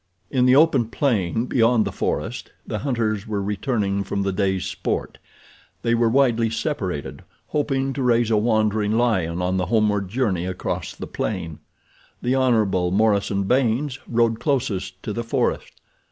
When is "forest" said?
1.91-2.49, 15.23-15.79